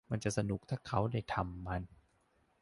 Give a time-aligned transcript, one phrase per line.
[0.09, 1.81] มันจะสนุกถ้าเขาได้ทำมัน